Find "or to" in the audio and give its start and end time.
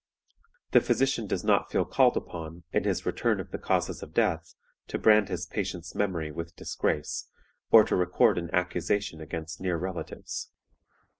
7.69-7.95